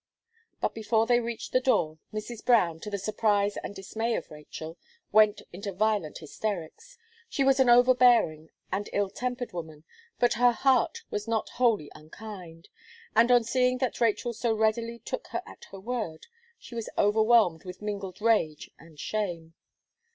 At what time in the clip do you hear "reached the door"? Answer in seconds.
1.19-1.99